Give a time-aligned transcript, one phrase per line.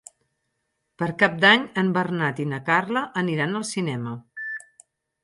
[1.01, 4.15] Per Cap d'Any en Bernat i na Carla aniran al cinema.